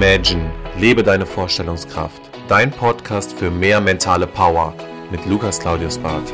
Imagine, 0.00 0.48
lebe 0.78 1.02
deine 1.02 1.26
Vorstellungskraft. 1.26 2.22
Dein 2.46 2.70
Podcast 2.70 3.36
für 3.36 3.50
mehr 3.50 3.80
mentale 3.80 4.28
Power 4.28 4.72
mit 5.10 5.26
Lukas 5.26 5.58
Claudius 5.58 5.98
Barth. 5.98 6.32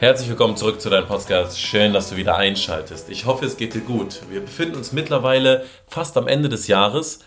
Herzlich 0.00 0.28
willkommen 0.28 0.56
zurück 0.56 0.80
zu 0.80 0.90
deinem 0.90 1.06
Podcast. 1.06 1.60
Schön, 1.60 1.92
dass 1.92 2.10
du 2.10 2.16
wieder 2.16 2.36
einschaltest. 2.36 3.08
Ich 3.08 3.26
hoffe, 3.26 3.46
es 3.46 3.56
geht 3.56 3.74
dir 3.74 3.82
gut. 3.82 4.22
Wir 4.30 4.40
befinden 4.40 4.74
uns 4.74 4.90
mittlerweile 4.90 5.64
fast 5.86 6.16
am 6.16 6.26
Ende 6.26 6.48
des 6.48 6.66
Jahres 6.66 7.20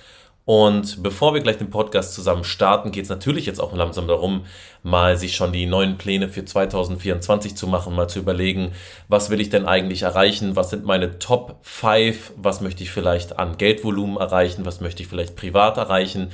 und 0.46 1.02
bevor 1.02 1.34
wir 1.34 1.41
gleich 1.41 1.57
den 1.57 1.70
Podcast 1.70 2.14
zusammen 2.14 2.43
starten, 2.43 2.92
geht 2.92 3.06
es 3.06 3.10
natürlich 3.10 3.46
jetzt 3.46 3.61
auch 3.61 3.74
langsam 3.74 4.07
darum, 4.10 4.46
mal 4.82 5.18
sich 5.18 5.38
schon 5.38 5.54
die 5.54 5.65
neuen 5.65 5.97
Pläne 5.97 6.28
für 6.28 6.43
2024 6.43 7.56
zu 7.56 7.65
machen, 7.65 7.96
mal 7.96 8.10
zu 8.10 8.20
überlegen, 8.20 8.74
was 9.07 9.29
will 9.29 9.39
ich 9.39 9.50
denn 9.50 9.65
eigentlich 9.65 10.01
erreichen, 10.01 10.57
was 10.57 10.70
sind 10.70 10.84
meine 10.84 11.18
Top 11.18 11.60
5, 11.61 12.34
was 12.36 12.60
möchte 12.60 12.84
ich 12.84 12.92
vielleicht 12.92 13.39
an 13.39 13.57
Geldvolumen 13.57 14.18
erreichen, 14.18 14.65
was 14.65 14.82
möchte 14.82 15.01
ich 15.01 15.07
vielleicht 15.07 15.37
privat 15.37 15.78
erreichen? 15.78 16.32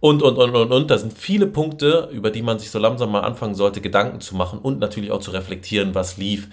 Und, 0.00 0.22
und, 0.22 0.36
und, 0.36 0.54
und, 0.54 0.70
und. 0.70 0.90
Da 0.92 0.96
sind 0.96 1.12
viele 1.12 1.48
Punkte, 1.48 2.08
über 2.12 2.30
die 2.30 2.42
man 2.42 2.60
sich 2.60 2.70
so 2.70 2.78
langsam 2.78 3.10
mal 3.10 3.22
anfangen 3.22 3.56
sollte, 3.56 3.80
Gedanken 3.80 4.20
zu 4.20 4.36
machen 4.36 4.60
und 4.60 4.78
natürlich 4.78 5.10
auch 5.10 5.18
zu 5.18 5.32
reflektieren, 5.32 5.96
was 5.96 6.16
lief 6.16 6.48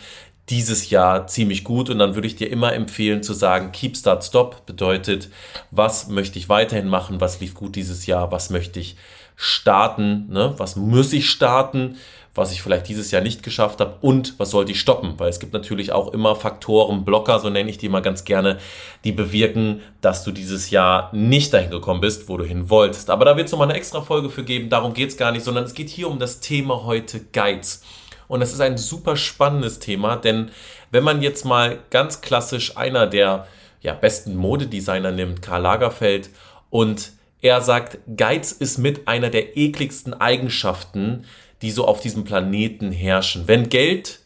dieses 0.50 0.90
Jahr 0.90 1.28
ziemlich 1.28 1.64
gut. 1.64 1.90
Und 1.90 2.00
dann 2.00 2.16
würde 2.16 2.28
ich 2.28 2.36
dir 2.36 2.50
immer 2.50 2.74
empfehlen 2.74 3.24
zu 3.24 3.34
sagen, 3.34 3.72
Keep 3.72 3.98
Start 3.98 4.24
Stop. 4.24 4.66
Bedeutet, 4.66 5.30
was 5.72 6.08
möchte 6.08 6.40
ich 6.40 6.50
weiterhin 6.50 6.88
machen, 6.88 7.22
was 7.22 7.40
lief 7.40 7.54
gut 7.54 7.76
dieses 7.76 8.06
Jahr, 8.06 8.32
was 8.32 8.50
möchte 8.50 8.80
ich 8.80 8.96
starten, 9.36 10.28
ne? 10.30 10.54
was 10.58 10.76
muss 10.76 11.12
ich 11.12 11.30
starten, 11.30 11.98
was 12.34 12.52
ich 12.52 12.62
vielleicht 12.62 12.90
dieses 12.90 13.12
Jahr 13.12 13.22
nicht 13.22 13.44
geschafft 13.44 13.80
habe 13.80 13.98
und 14.02 14.38
was 14.40 14.52
sollte 14.52 14.72
ich 14.72 14.80
stoppen, 14.80 15.14
weil 15.18 15.30
es 15.30 15.40
gibt 15.40 15.54
natürlich 15.54 15.94
auch 15.94 16.14
immer 16.14 16.36
Faktoren, 16.36 17.06
Blocker, 17.06 17.40
so 17.40 17.50
nenne 17.50 17.70
ich 17.70 17.78
die 17.78 17.88
mal 17.88 18.02
ganz 18.02 18.26
gerne, 18.26 18.58
die 19.06 19.14
bewirken, 19.14 19.82
dass 20.02 20.24
du 20.24 20.32
dieses 20.32 20.70
Jahr 20.70 21.10
nicht 21.14 21.54
dahin 21.54 21.72
gekommen 21.72 22.02
bist, 22.02 22.28
wo 22.28 22.36
du 22.36 22.44
hin 22.44 22.70
wolltest. 22.70 23.10
Aber 23.10 23.24
da 23.26 23.38
wird 23.38 23.48
es 23.48 23.52
nochmal 23.54 23.70
eine 23.70 23.78
extra 23.78 24.02
Folge 24.02 24.30
für 24.30 24.44
geben, 24.44 24.70
darum 24.70 24.94
geht 24.94 25.10
es 25.10 25.18
gar 25.18 25.32
nicht, 25.32 25.44
sondern 25.44 25.64
es 25.64 25.74
geht 25.74 25.90
hier 25.90 26.10
um 26.10 26.20
das 26.20 26.42
Thema 26.42 26.84
heute 26.84 27.22
Geiz. 27.32 27.82
Und 28.28 28.40
das 28.40 28.54
ist 28.54 28.62
ein 28.62 28.78
super 28.78 29.18
spannendes 29.18 29.80
Thema, 29.80 30.16
denn 30.16 30.52
wenn 30.92 31.04
man 31.04 31.22
jetzt 31.22 31.46
mal 31.46 31.80
ganz 31.90 32.22
klassisch 32.22 32.78
einer 32.78 33.08
der 33.08 33.48
ja, 33.82 33.94
besten 33.94 34.36
Modedesigner 34.36 35.12
nimmt, 35.12 35.42
Karl 35.42 35.62
Lagerfeld, 35.62 36.30
und 36.70 37.12
er 37.42 37.62
sagt, 37.62 38.00
Geiz 38.18 38.52
ist 38.52 38.80
mit 38.80 39.08
einer 39.08 39.30
der 39.30 39.56
ekligsten 39.56 40.14
Eigenschaften, 40.14 41.26
die 41.62 41.72
so 41.72 41.86
auf 41.86 42.02
diesem 42.02 42.24
Planeten 42.24 42.92
herrschen. 42.92 43.48
Wenn 43.48 43.70
Geld 43.70 44.20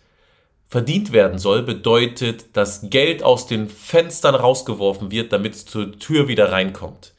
verdient 0.67 1.11
werden 1.11 1.39
soll, 1.39 1.63
bedeutet, 1.63 2.56
dass 2.56 2.89
Geld 2.89 3.23
aus 3.23 3.47
den 3.47 3.67
Fenstern 3.67 4.36
rausgeworfen 4.36 5.11
wird, 5.11 5.34
damit 5.34 5.56
es 5.56 5.66
zur 5.66 5.97
Tür 6.00 6.28
wieder 6.28 6.52
reinkommt. 6.52 7.13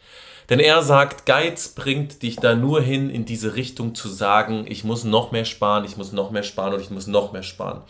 Denn 0.50 0.58
er 0.58 0.82
sagt, 0.82 1.26
Geiz 1.26 1.68
bringt 1.68 2.22
dich 2.22 2.36
da 2.36 2.56
nur 2.56 2.82
hin, 2.82 3.08
in 3.08 3.24
diese 3.24 3.54
Richtung 3.54 3.94
zu 3.94 4.08
sagen, 4.08 4.66
ich 4.68 4.82
muss 4.82 5.04
noch 5.04 5.30
mehr 5.30 5.44
sparen, 5.44 5.84
ich 5.84 5.96
muss 5.96 6.12
noch 6.12 6.32
mehr 6.32 6.42
sparen 6.42 6.74
und 6.74 6.80
ich 6.80 6.90
muss 6.90 7.06
noch 7.06 7.32
mehr 7.32 7.44
sparen. 7.44 7.82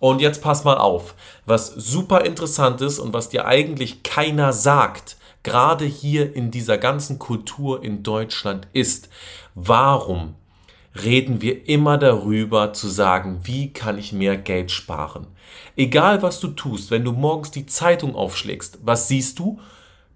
Und 0.00 0.20
jetzt 0.20 0.42
pass 0.42 0.64
mal 0.64 0.76
auf, 0.76 1.14
was 1.46 1.68
super 1.68 2.26
interessant 2.26 2.82
ist 2.82 2.98
und 2.98 3.14
was 3.14 3.30
dir 3.30 3.46
eigentlich 3.46 4.02
keiner 4.02 4.52
sagt, 4.52 5.16
gerade 5.42 5.86
hier 5.86 6.36
in 6.36 6.50
dieser 6.50 6.76
ganzen 6.76 7.18
Kultur 7.18 7.82
in 7.82 8.02
Deutschland 8.02 8.68
ist, 8.74 9.08
warum 9.54 10.34
reden 11.02 11.40
wir 11.40 11.68
immer 11.68 11.96
darüber 11.96 12.74
zu 12.74 12.88
sagen, 12.88 13.40
wie 13.44 13.72
kann 13.72 13.96
ich 13.98 14.12
mehr 14.12 14.36
Geld 14.36 14.70
sparen? 14.70 15.26
Egal 15.74 16.22
was 16.22 16.38
du 16.38 16.48
tust, 16.48 16.90
wenn 16.90 17.04
du 17.04 17.12
morgens 17.12 17.50
die 17.50 17.66
Zeitung 17.66 18.14
aufschlägst, 18.14 18.80
was 18.82 19.08
siehst 19.08 19.38
du? 19.38 19.58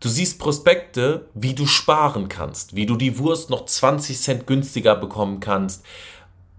Du 0.00 0.08
siehst 0.08 0.38
Prospekte, 0.38 1.28
wie 1.34 1.54
du 1.54 1.66
sparen 1.66 2.28
kannst, 2.28 2.76
wie 2.76 2.86
du 2.86 2.96
die 2.96 3.18
Wurst 3.18 3.50
noch 3.50 3.66
20 3.66 4.20
Cent 4.20 4.46
günstiger 4.46 4.94
bekommen 4.94 5.40
kannst, 5.40 5.84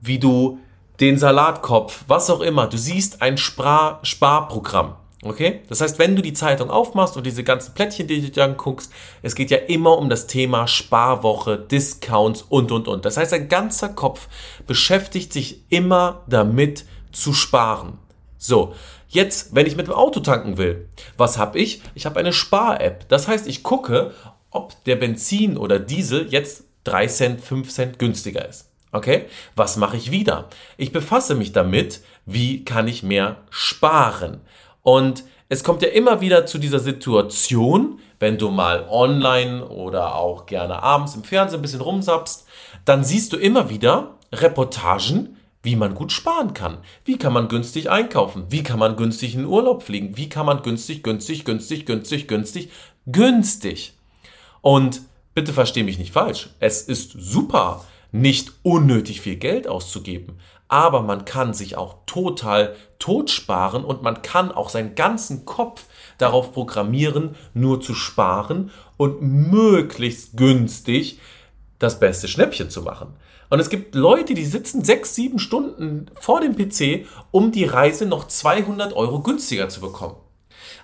wie 0.01 0.19
du 0.19 0.59
den 0.99 1.17
Salatkopf, 1.17 2.03
was 2.07 2.29
auch 2.29 2.41
immer. 2.41 2.67
Du 2.67 2.77
siehst 2.77 3.21
ein 3.21 3.37
Spar 3.37 3.99
Sparprogramm. 4.03 4.95
Okay? 5.21 5.61
Das 5.67 5.81
heißt, 5.81 5.99
wenn 5.99 6.15
du 6.15 6.21
die 6.21 6.33
Zeitung 6.33 6.69
aufmachst 6.69 7.17
und 7.17 7.25
diese 7.25 7.43
ganzen 7.43 7.73
Plättchen, 7.73 8.07
die 8.07 8.21
du 8.21 8.29
dir 8.29 8.43
anguckst, 8.43 8.91
es 9.21 9.35
geht 9.35 9.51
ja 9.51 9.57
immer 9.57 9.97
um 9.97 10.09
das 10.09 10.27
Thema 10.27 10.67
Sparwoche, 10.67 11.57
Discounts 11.57 12.41
und, 12.43 12.71
und, 12.71 12.87
und. 12.87 13.05
Das 13.05 13.17
heißt, 13.17 13.31
dein 13.31 13.49
ganzer 13.49 13.89
Kopf 13.89 14.27
beschäftigt 14.67 15.33
sich 15.33 15.61
immer 15.69 16.23
damit 16.27 16.85
zu 17.11 17.33
sparen. 17.33 17.99
So, 18.39 18.73
Jetzt, 19.11 19.55
wenn 19.55 19.65
ich 19.65 19.75
mit 19.75 19.87
dem 19.87 19.95
Auto 19.95 20.19
tanken 20.19 20.59
will, 20.59 20.87
was 21.17 21.39
habe 21.39 21.57
ich? 21.57 21.81
Ich 21.95 22.05
habe 22.05 22.19
eine 22.19 22.31
Spar-App. 22.31 23.09
Das 23.09 23.27
heißt, 23.27 23.47
ich 23.47 23.63
gucke, 23.63 24.13
ob 24.51 24.83
der 24.83 24.97
Benzin 24.97 25.57
oder 25.57 25.79
Diesel 25.79 26.27
jetzt 26.29 26.65
3 26.83 27.07
Cent, 27.07 27.41
5 27.41 27.69
Cent 27.71 27.99
günstiger 27.99 28.47
ist. 28.47 28.69
Okay? 28.91 29.25
Was 29.55 29.77
mache 29.77 29.97
ich 29.97 30.11
wieder? 30.11 30.47
Ich 30.77 30.91
befasse 30.91 31.33
mich 31.33 31.53
damit, 31.53 32.01
wie 32.27 32.63
kann 32.63 32.87
ich 32.87 33.01
mehr 33.01 33.37
sparen? 33.49 34.41
Und 34.83 35.23
es 35.49 35.63
kommt 35.63 35.81
ja 35.81 35.89
immer 35.89 36.21
wieder 36.21 36.45
zu 36.45 36.59
dieser 36.59 36.79
Situation, 36.79 37.99
wenn 38.19 38.37
du 38.37 38.51
mal 38.51 38.87
online 38.89 39.67
oder 39.67 40.15
auch 40.15 40.45
gerne 40.45 40.83
abends 40.83 41.15
im 41.15 41.23
Fernsehen 41.23 41.59
ein 41.59 41.63
bisschen 41.63 41.81
rumsappst, 41.81 42.45
dann 42.85 43.03
siehst 43.03 43.33
du 43.33 43.37
immer 43.37 43.71
wieder 43.71 44.19
Reportagen, 44.31 45.37
wie 45.61 45.75
man 45.75 45.95
gut 45.95 46.11
sparen 46.11 46.53
kann. 46.53 46.77
Wie 47.03 47.17
kann 47.17 47.33
man 47.33 47.49
günstig 47.49 47.89
einkaufen? 47.89 48.45
Wie 48.49 48.63
kann 48.63 48.79
man 48.79 48.95
günstig 48.95 49.35
in 49.35 49.45
Urlaub 49.45 49.83
fliegen? 49.83 50.15
Wie 50.15 50.29
kann 50.29 50.45
man 50.45 50.61
günstig, 50.61 51.03
günstig, 51.03 51.43
günstig, 51.43 51.85
günstig, 51.85 52.27
günstig, 52.27 52.71
günstig? 53.05 53.93
Und 54.61 55.01
bitte 55.33 55.53
versteh 55.53 55.83
mich 55.83 55.99
nicht 55.99 56.13
falsch. 56.13 56.49
Es 56.59 56.81
ist 56.81 57.11
super, 57.11 57.83
nicht 58.11 58.53
unnötig 58.63 59.21
viel 59.21 59.35
Geld 59.35 59.67
auszugeben. 59.67 60.39
Aber 60.69 61.01
man 61.01 61.25
kann 61.25 61.53
sich 61.53 61.77
auch 61.77 61.95
total 62.05 62.75
tot 62.99 63.29
sparen 63.31 63.83
und 63.83 64.03
man 64.03 64.21
kann 64.21 64.51
auch 64.51 64.69
seinen 64.69 64.95
ganzen 64.95 65.45
Kopf 65.45 65.85
darauf 66.19 66.53
programmieren, 66.53 67.35
nur 67.53 67.81
zu 67.81 67.95
sparen 67.95 68.71
und 68.95 69.21
möglichst 69.21 70.37
günstig 70.37 71.19
das 71.79 71.99
beste 71.99 72.27
Schnäppchen 72.27 72.69
zu 72.69 72.83
machen. 72.83 73.15
Und 73.49 73.59
es 73.59 73.69
gibt 73.69 73.95
Leute, 73.95 74.33
die 74.33 74.45
sitzen 74.45 74.83
sechs, 74.83 75.15
sieben 75.15 75.39
Stunden 75.39 76.05
vor 76.19 76.41
dem 76.41 76.55
PC, 76.55 77.07
um 77.31 77.51
die 77.51 77.65
Reise 77.65 78.05
noch 78.05 78.27
200 78.27 78.93
Euro 78.93 79.21
günstiger 79.21 79.69
zu 79.69 79.81
bekommen. 79.81 80.15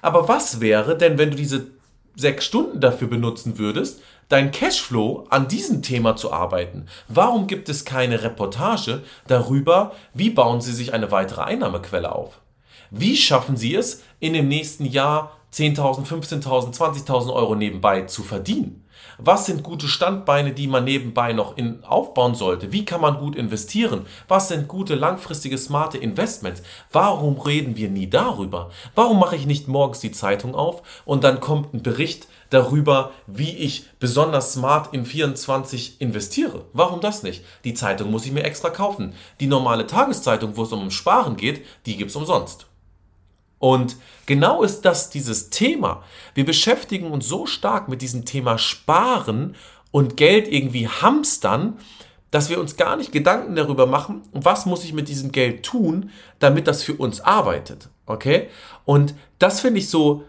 Aber 0.02 0.28
was 0.28 0.60
wäre 0.60 0.98
denn, 0.98 1.18
wenn 1.18 1.32
du 1.32 1.36
diese 1.36 1.68
sechs 2.16 2.46
Stunden 2.46 2.80
dafür 2.80 3.08
benutzen 3.08 3.58
würdest, 3.58 4.02
dein 4.30 4.52
Cashflow 4.52 5.26
an 5.30 5.48
diesem 5.48 5.82
Thema 5.82 6.16
zu 6.16 6.32
arbeiten? 6.32 6.88
Warum 7.08 7.48
gibt 7.48 7.70
es 7.70 7.86
keine 7.86 8.24
Reportage 8.24 9.04
darüber, 9.28 9.92
wie 10.14 10.30
bauen 10.30 10.62
sie 10.62 10.74
sich 10.74 10.94
eine 10.94 11.12
weitere 11.12 11.42
Einnahmequelle 11.42 12.12
auf? 12.12 12.40
Wie 12.90 13.18
schaffen 13.18 13.58
sie 13.58 13.76
es, 13.76 14.04
in 14.20 14.34
dem 14.34 14.48
nächsten 14.48 14.86
Jahr 14.86 15.38
10.000, 15.54 16.06
15.000, 16.08 16.76
20.000 16.76 17.34
Euro 17.34 17.56
nebenbei 17.56 18.04
zu 18.04 18.24
verdienen? 18.24 18.85
Was 19.18 19.46
sind 19.46 19.64
gute 19.64 19.88
Standbeine, 19.88 20.52
die 20.52 20.68
man 20.68 20.84
nebenbei 20.84 21.34
noch 21.34 21.58
in, 21.58 21.84
aufbauen 21.84 22.36
sollte? 22.36 22.72
Wie 22.72 22.86
kann 22.86 23.02
man 23.02 23.18
gut 23.18 23.36
investieren? 23.36 24.06
Was 24.28 24.50
sind 24.50 24.68
gute 24.68 24.96
langfristige 24.96 25.58
smarte 25.58 25.98
Investments? 25.98 26.64
Warum 26.92 27.40
reden 27.40 27.78
wir 27.78 27.90
nie 27.90 28.10
darüber? 28.10 28.72
Warum 28.94 29.20
mache 29.20 29.36
ich 29.36 29.46
nicht 29.46 29.68
morgens 29.68 30.00
die 30.00 30.12
Zeitung 30.12 30.56
auf 30.56 30.82
und 31.06 31.24
dann 31.24 31.40
kommt 31.40 31.74
ein 31.74 31.84
Bericht 31.84 32.28
darüber, 32.50 33.12
wie 33.28 33.56
ich 33.56 33.86
besonders 34.00 34.54
smart 34.54 34.94
in 34.94 35.06
24 35.06 36.02
investiere? 36.02 36.66
Warum 36.74 37.02
das 37.02 37.24
nicht? 37.24 37.44
Die 37.64 37.74
Zeitung 37.74 38.12
muss 38.12 38.26
ich 38.26 38.32
mir 38.32 38.44
extra 38.44 38.70
kaufen. 38.70 39.14
Die 39.40 39.48
normale 39.48 39.88
Tageszeitung, 39.88 40.58
wo 40.58 40.64
es 40.64 40.72
um 40.72 40.92
Sparen 40.92 41.38
geht, 41.38 41.66
die 41.86 41.98
gibt 41.98 42.12
es 42.12 42.16
umsonst. 42.16 42.68
Und 43.60 43.98
genau 44.26 44.64
ist 44.64 44.82
das 44.82 45.10
dieses 45.10 45.50
Thema. 45.50 46.04
Wir 46.34 46.46
beschäftigen 46.46 47.12
uns 47.12 47.28
so 47.28 47.46
stark 47.46 47.88
mit 47.88 48.02
diesem 48.02 48.26
Thema 48.26 48.58
Sparen 48.58 49.56
und 49.92 50.18
Geld 50.18 50.48
irgendwie 50.52 50.88
hamstern, 50.88 51.78
dass 52.32 52.50
wir 52.50 52.60
uns 52.60 52.76
gar 52.76 52.98
nicht 52.98 53.12
Gedanken 53.12 53.56
darüber 53.56 53.86
machen, 53.86 54.24
was 54.34 54.66
muss 54.66 54.84
ich 54.84 54.94
mit 54.94 55.08
diesem 55.08 55.32
Geld 55.32 55.64
tun, 55.64 56.10
damit 56.40 56.68
das 56.68 56.84
für 56.84 56.96
uns 56.96 57.22
arbeitet. 57.22 57.90
Okay? 58.06 58.50
Und 58.84 59.16
das 59.40 59.62
finde 59.62 59.80
ich 59.80 59.90
so 59.90 60.26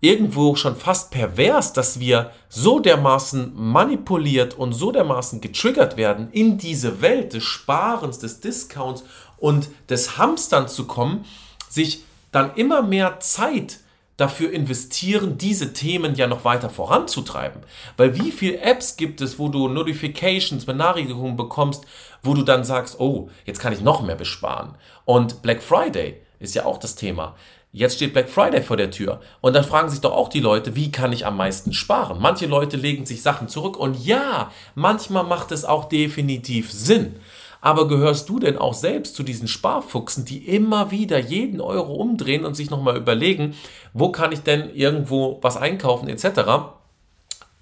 irgendwo 0.00 0.54
schon 0.56 0.76
fast 0.76 1.10
pervers, 1.10 1.72
dass 1.72 2.00
wir 2.00 2.30
so 2.48 2.80
dermaßen 2.80 3.52
manipuliert 3.54 4.54
und 4.54 4.72
so 4.72 4.92
dermaßen 4.92 5.40
getriggert 5.40 5.96
werden, 5.96 6.28
in 6.32 6.58
diese 6.58 7.00
Welt 7.00 7.32
des 7.32 7.44
Sparens, 7.44 8.18
des 8.18 8.40
Discounts 8.40 9.04
und 9.38 9.68
des 9.88 10.18
Hamsterns 10.18 10.74
zu 10.74 10.86
kommen, 10.86 11.24
sich 11.68 12.04
dann 12.36 12.54
immer 12.54 12.82
mehr 12.82 13.18
Zeit 13.20 13.78
dafür 14.18 14.52
investieren, 14.52 15.38
diese 15.38 15.72
Themen 15.72 16.14
ja 16.14 16.26
noch 16.26 16.44
weiter 16.44 16.70
voranzutreiben. 16.70 17.62
Weil 17.96 18.18
wie 18.18 18.30
viele 18.30 18.60
Apps 18.60 18.96
gibt 18.96 19.20
es, 19.22 19.38
wo 19.38 19.48
du 19.48 19.68
Notifications, 19.68 20.66
Benachrichtigungen 20.66 21.36
bekommst, 21.36 21.86
wo 22.22 22.34
du 22.34 22.42
dann 22.42 22.64
sagst, 22.64 23.00
oh, 23.00 23.30
jetzt 23.46 23.58
kann 23.58 23.72
ich 23.72 23.80
noch 23.80 24.02
mehr 24.02 24.16
besparen. 24.16 24.74
Und 25.06 25.40
Black 25.40 25.62
Friday, 25.62 26.20
ist 26.38 26.54
ja 26.54 26.66
auch 26.66 26.78
das 26.78 26.94
Thema. 26.94 27.34
Jetzt 27.72 27.96
steht 27.96 28.12
Black 28.12 28.28
Friday 28.28 28.62
vor 28.62 28.76
der 28.76 28.90
Tür. 28.90 29.20
Und 29.40 29.54
dann 29.54 29.64
fragen 29.64 29.88
sich 29.88 30.00
doch 30.00 30.12
auch 30.12 30.28
die 30.28 30.40
Leute, 30.40 30.76
wie 30.76 30.92
kann 30.92 31.12
ich 31.12 31.26
am 31.26 31.36
meisten 31.36 31.72
sparen? 31.72 32.18
Manche 32.20 32.46
Leute 32.46 32.76
legen 32.76 33.06
sich 33.06 33.22
Sachen 33.22 33.48
zurück. 33.48 33.78
Und 33.78 34.04
ja, 34.04 34.50
manchmal 34.74 35.24
macht 35.24 35.52
es 35.52 35.64
auch 35.64 35.86
definitiv 35.86 36.72
Sinn. 36.72 37.16
Aber 37.60 37.88
gehörst 37.88 38.28
du 38.28 38.38
denn 38.38 38.58
auch 38.58 38.74
selbst 38.74 39.16
zu 39.16 39.22
diesen 39.22 39.48
Sparfuchsen, 39.48 40.24
die 40.24 40.46
immer 40.46 40.90
wieder 40.90 41.18
jeden 41.18 41.60
Euro 41.60 41.94
umdrehen 41.94 42.44
und 42.44 42.54
sich 42.54 42.70
nochmal 42.70 42.96
überlegen, 42.96 43.54
wo 43.92 44.10
kann 44.12 44.32
ich 44.32 44.40
denn 44.40 44.74
irgendwo 44.74 45.38
was 45.42 45.56
einkaufen 45.56 46.08
etc.? 46.08 46.76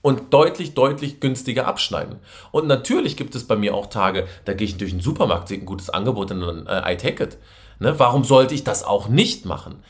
und 0.04 0.34
deutlich, 0.34 0.74
deutlich 0.74 1.18
günstiger 1.18 1.66
abschneiden. 1.66 2.16
Und 2.52 2.66
natürlich 2.66 3.16
gibt 3.16 3.34
es 3.34 3.46
bei 3.46 3.56
mir 3.56 3.74
auch 3.74 3.86
Tage, 3.86 4.28
da 4.44 4.52
gehe 4.52 4.66
ich 4.66 4.76
durch 4.76 4.90
den 4.90 5.00
Supermarkt, 5.00 5.48
sehe 5.48 5.58
ein 5.58 5.64
gutes 5.64 5.88
Angebot 5.88 6.30
und 6.30 6.40
dann 6.42 6.66
äh, 6.66 6.92
I 6.92 6.98
take 6.98 7.24
it. 7.24 7.38
Ne? 7.78 7.98
Warum 7.98 8.22
sollte 8.22 8.54
ich 8.54 8.64
das 8.64 8.84
auch 8.84 9.08
nicht 9.08 9.46
machen? 9.46 9.82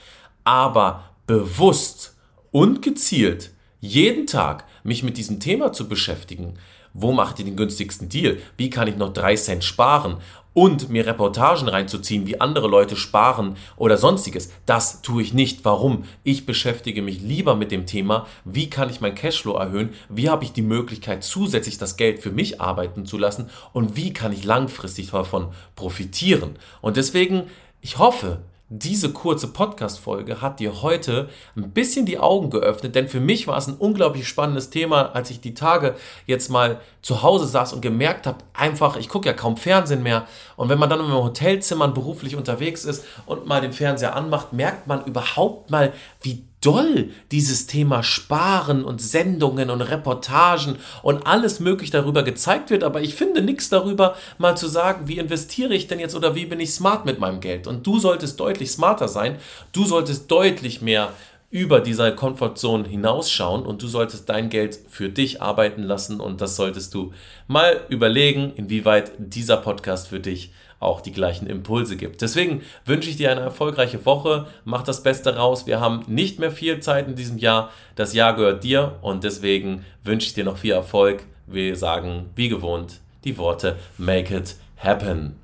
Aber 0.44 1.02
bewusst 1.26 2.16
und 2.52 2.80
gezielt 2.80 3.50
jeden 3.80 4.28
Tag 4.28 4.64
mich 4.84 5.02
mit 5.02 5.16
diesem 5.16 5.40
Thema 5.40 5.72
zu 5.72 5.88
beschäftigen, 5.88 6.60
wo 6.94 7.12
macht 7.12 7.40
ihr 7.40 7.44
den 7.44 7.56
günstigsten 7.56 8.08
Deal? 8.08 8.38
Wie 8.56 8.70
kann 8.70 8.88
ich 8.88 8.96
noch 8.96 9.12
drei 9.12 9.34
Cent 9.36 9.64
sparen? 9.64 10.18
Und 10.54 10.88
mir 10.88 11.04
Reportagen 11.04 11.66
reinzuziehen, 11.66 12.28
wie 12.28 12.40
andere 12.40 12.68
Leute 12.68 12.94
sparen 12.94 13.56
oder 13.76 13.96
sonstiges. 13.96 14.52
Das 14.66 15.02
tue 15.02 15.20
ich 15.20 15.34
nicht. 15.34 15.64
Warum? 15.64 16.04
Ich 16.22 16.46
beschäftige 16.46 17.02
mich 17.02 17.20
lieber 17.20 17.56
mit 17.56 17.72
dem 17.72 17.86
Thema, 17.86 18.28
wie 18.44 18.70
kann 18.70 18.88
ich 18.88 19.00
mein 19.00 19.16
Cashflow 19.16 19.56
erhöhen? 19.56 19.90
Wie 20.08 20.30
habe 20.30 20.44
ich 20.44 20.52
die 20.52 20.62
Möglichkeit, 20.62 21.24
zusätzlich 21.24 21.76
das 21.76 21.96
Geld 21.96 22.20
für 22.20 22.30
mich 22.30 22.60
arbeiten 22.60 23.04
zu 23.04 23.18
lassen? 23.18 23.50
Und 23.72 23.96
wie 23.96 24.12
kann 24.12 24.32
ich 24.32 24.44
langfristig 24.44 25.10
davon 25.10 25.48
profitieren? 25.74 26.56
Und 26.80 26.96
deswegen, 26.96 27.48
ich 27.80 27.98
hoffe, 27.98 28.38
diese 28.78 29.12
kurze 29.12 29.48
Podcast-Folge 29.48 30.40
hat 30.40 30.58
dir 30.58 30.82
heute 30.82 31.28
ein 31.56 31.70
bisschen 31.70 32.06
die 32.06 32.18
Augen 32.18 32.50
geöffnet, 32.50 32.96
denn 32.96 33.08
für 33.08 33.20
mich 33.20 33.46
war 33.46 33.56
es 33.56 33.68
ein 33.68 33.76
unglaublich 33.76 34.26
spannendes 34.26 34.70
Thema, 34.70 35.14
als 35.14 35.30
ich 35.30 35.40
die 35.40 35.54
Tage 35.54 35.94
jetzt 36.26 36.50
mal 36.50 36.80
zu 37.00 37.22
Hause 37.22 37.46
saß 37.46 37.72
und 37.72 37.82
gemerkt 37.82 38.26
habe, 38.26 38.38
einfach, 38.52 38.96
ich 38.96 39.08
gucke 39.08 39.28
ja 39.28 39.32
kaum 39.32 39.56
Fernsehen 39.56 40.02
mehr. 40.02 40.26
Und 40.56 40.70
wenn 40.70 40.78
man 40.78 40.90
dann 40.90 40.98
im 40.98 41.12
Hotelzimmer 41.12 41.86
beruflich 41.86 42.34
unterwegs 42.34 42.84
ist 42.84 43.04
und 43.26 43.46
mal 43.46 43.60
den 43.60 43.72
Fernseher 43.72 44.16
anmacht, 44.16 44.52
merkt 44.52 44.88
man 44.88 45.04
überhaupt 45.04 45.70
mal, 45.70 45.92
wie 46.22 46.44
doll 46.64 47.10
dieses 47.30 47.66
Thema 47.66 48.02
Sparen 48.02 48.84
und 48.84 49.00
Sendungen 49.00 49.70
und 49.70 49.82
Reportagen 49.82 50.76
und 51.02 51.26
alles 51.26 51.60
möglich 51.60 51.90
darüber 51.90 52.22
gezeigt 52.22 52.70
wird, 52.70 52.84
aber 52.84 53.02
ich 53.02 53.14
finde 53.14 53.42
nichts 53.42 53.68
darüber, 53.68 54.16
mal 54.38 54.56
zu 54.56 54.66
sagen, 54.66 55.06
wie 55.06 55.18
investiere 55.18 55.74
ich 55.74 55.86
denn 55.86 56.00
jetzt 56.00 56.14
oder 56.14 56.34
wie 56.34 56.46
bin 56.46 56.60
ich 56.60 56.72
smart 56.72 57.04
mit 57.04 57.18
meinem 57.18 57.40
Geld. 57.40 57.66
Und 57.66 57.86
du 57.86 57.98
solltest 57.98 58.40
deutlich 58.40 58.70
smarter 58.70 59.08
sein, 59.08 59.36
du 59.72 59.84
solltest 59.84 60.30
deutlich 60.30 60.80
mehr 60.80 61.10
über 61.54 61.78
diese 61.78 62.12
Komfortzone 62.12 62.88
hinausschauen 62.88 63.64
und 63.64 63.80
du 63.80 63.86
solltest 63.86 64.28
dein 64.28 64.50
Geld 64.50 64.76
für 64.88 65.08
dich 65.08 65.40
arbeiten 65.40 65.84
lassen 65.84 66.18
und 66.18 66.40
das 66.40 66.56
solltest 66.56 66.92
du 66.94 67.12
mal 67.46 67.80
überlegen, 67.88 68.52
inwieweit 68.56 69.12
dieser 69.18 69.58
Podcast 69.58 70.08
für 70.08 70.18
dich 70.18 70.50
auch 70.80 71.00
die 71.00 71.12
gleichen 71.12 71.46
Impulse 71.46 71.96
gibt. 71.96 72.22
Deswegen 72.22 72.62
wünsche 72.84 73.08
ich 73.08 73.18
dir 73.18 73.30
eine 73.30 73.42
erfolgreiche 73.42 74.04
Woche, 74.04 74.48
mach 74.64 74.82
das 74.82 75.04
Beste 75.04 75.36
raus. 75.36 75.64
Wir 75.64 75.78
haben 75.78 76.02
nicht 76.08 76.40
mehr 76.40 76.50
viel 76.50 76.80
Zeit 76.80 77.06
in 77.06 77.14
diesem 77.14 77.38
Jahr. 77.38 77.70
Das 77.94 78.14
Jahr 78.14 78.34
gehört 78.34 78.64
dir 78.64 78.98
und 79.00 79.22
deswegen 79.22 79.84
wünsche 80.02 80.26
ich 80.26 80.34
dir 80.34 80.44
noch 80.44 80.58
viel 80.58 80.72
Erfolg. 80.72 81.22
Wir 81.46 81.76
sagen 81.76 82.30
wie 82.34 82.48
gewohnt 82.48 82.98
die 83.22 83.38
Worte 83.38 83.76
Make 83.96 84.36
it 84.36 84.56
happen. 84.76 85.43